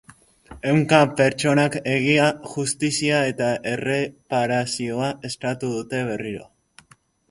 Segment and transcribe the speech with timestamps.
[0.69, 6.47] Ehunka pertsonak egia, justizia eta erreparazioa eskatu dute berriro.